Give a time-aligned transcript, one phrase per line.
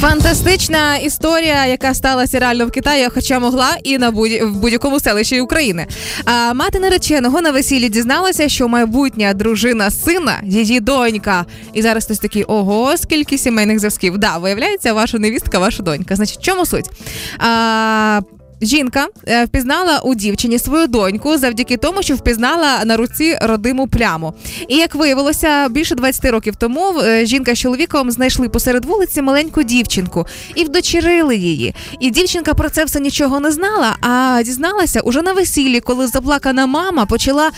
[0.00, 5.40] Фантастична історія, яка сталася реально в Китаї, хоча могла і на будь в будь-якому селищі
[5.40, 5.86] України.
[6.24, 11.44] А мати нареченого на весіллі дізналася, що майбутня дружина сина її донька.
[11.72, 14.18] І зараз хтось такий ого, скільки сімейних зв'язків.
[14.18, 16.16] Да, виявляється, ваша невістка, ваша донька.
[16.16, 16.90] Значить, чому суть?
[17.38, 18.20] А,
[18.62, 24.34] Жінка е, впізнала у дівчині свою доньку завдяки тому, що впізнала на руці родиму пляму.
[24.68, 29.62] І як виявилося, більше 20 років тому е, жінка з чоловіком знайшли посеред вулиці маленьку
[29.62, 31.74] дівчинку і вдочерили її.
[32.00, 36.66] І дівчинка про це все нічого не знала, а дізналася уже на весіллі, коли заплакана
[36.66, 37.52] мама почала е,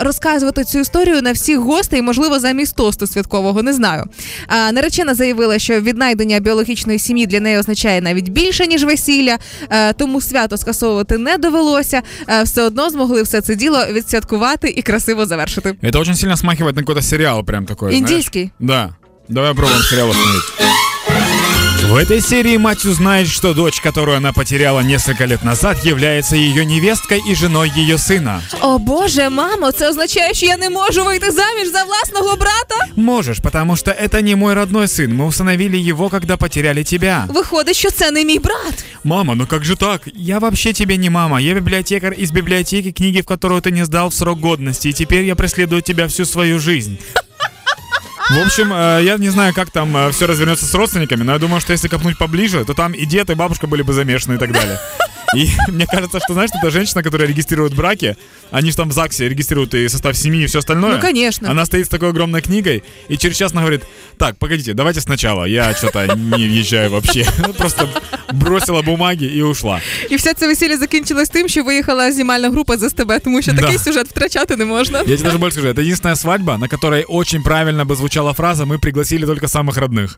[0.00, 4.04] розказувати цю історію на всіх гостей, можливо, замість тосту святкового, не знаю.
[4.72, 9.38] Наречена заявила, що віднайдення біологічної сім'ї для неї означає навіть більше ніж весілля,
[9.96, 12.02] тому свято скасовувати не довелося.
[12.28, 15.74] Е, Все одно змогли все це діло відсвяткувати і красиво завершити.
[15.82, 17.96] Это очень сильно смахивает на какой-то сериал прям такой.
[17.96, 18.10] знаешь.
[18.10, 18.50] Індійський.
[18.60, 18.94] Да.
[19.28, 20.42] Давай попробуем сериал установить.
[21.91, 26.65] В этой серии мать узнает, что дочь, которую она потеряла несколько лет назад, является ее
[26.65, 28.41] невесткой и женой ее сына.
[28.61, 32.75] О Боже, мамо, це означає, що я не можу вийти заміж за власного брата.
[32.95, 35.13] Можешь, потому что это не мой родной сын.
[35.13, 37.25] Мы установили его, когда потеряли тебя.
[37.29, 38.85] Виходить, що це не мій брат.
[39.03, 40.01] Мама, ну как же так?
[40.13, 41.39] Я вообще тебе не мама.
[41.39, 45.25] Я библиотекарь из библиотеки, книги, в которую ты не сдал в срок годности, и теперь
[45.25, 46.97] я преследую тебя всю свою жизнь.
[48.34, 51.60] В общем, э, я не знаю, как там все развернется с родственниками, но я думаю,
[51.60, 54.52] что если копнуть поближе, то там и дед, и бабушка были бы замешаны и так
[54.52, 54.78] далее.
[55.34, 58.16] И мне кажется, что, знаешь, эта женщина, которая регистрирует браки,
[58.50, 60.96] они же там в ЗАГСе регистрируют и состав семьи, и все остальное.
[60.96, 61.50] Ну, конечно.
[61.50, 63.84] Она стоит с такой огромной книгой, и через час она говорит,
[64.18, 67.26] так, погодите, давайте сначала, я что-то не въезжаю вообще.
[67.58, 67.88] Просто
[68.33, 69.81] бросила бумаги и ушла.
[70.09, 73.61] І все це весілля закінчилось тим, що виїхала знімальна група з СТБ, тому що Да.
[73.61, 74.97] такий сюжет втрачати не можна.
[74.99, 78.63] Я тебе даже больше скажу, это единственная свадьба, на которой очень правильно бы звучала фраза
[78.65, 80.17] «Мы пригласили только самых родных».